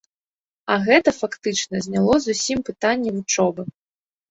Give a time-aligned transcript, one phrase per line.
[0.75, 3.71] А гэта, фактычна, зняло зусім пытанне вучобы.